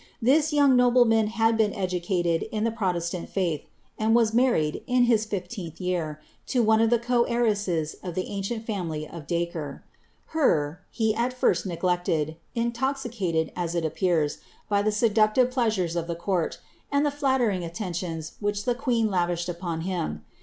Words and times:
This 0.19 0.51
young 0.51 0.75
nobleman 0.75 1.27
had 1.27 1.55
been 1.57 1.75
educated 1.75 2.49
in 2.51 2.63
the 2.63 2.71
proiestani 2.71 3.29
faith, 3.29 3.61
and 3.99 4.15
was 4.15 4.31
marric<l, 4.33 4.81
in 4.87 5.03
his 5.03 5.25
fifteenth 5.25 5.79
year, 5.79 6.19
to 6.47 6.63
one 6.63 6.81
of 6.81 6.89
the 6.89 6.97
co 6.97 7.23
heiresses 7.25 7.95
of 8.01 8.15
the 8.15 8.25
ancient 8.25 8.65
family 8.65 9.07
of 9.07 9.27
Dacre. 9.27 9.83
Her, 10.29 10.81
he 10.89 11.13
at 11.13 11.33
first 11.33 11.67
neglected, 11.67 12.35
intoxicated, 12.55 13.51
as 13.55 13.75
it 13.75 13.85
appears, 13.85 14.39
by 14.67 14.81
the 14.81 14.91
seductive 14.91 15.51
pleasures 15.51 15.95
of 15.95 16.07
the 16.07 16.15
court, 16.15 16.57
and 16.91 17.05
the 17.05 17.11
Haltering 17.11 17.61
aiteniions 17.61 18.31
which 18.39 18.67
ihe 18.67 18.75
queen 18.75 19.05
lavished 19.07 19.49
upon 19.49 19.81
him. 19.81 20.25